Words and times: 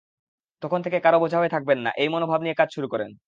তখন 0.61 0.79
থেকে 0.85 0.97
কারও 1.01 1.21
বোঝা 1.23 1.37
হয়ে 1.39 1.53
থাকবেন 1.55 1.79
না—এই 1.85 2.09
মনোভাব 2.13 2.39
নিয়ে 2.43 2.59
কাজ 2.59 2.69
শুরু 2.75 2.87
করেন। 2.93 3.11